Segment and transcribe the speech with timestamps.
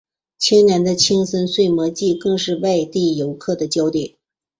[0.49, 4.15] 每年的青森睡魔祭更是外地游客的焦点。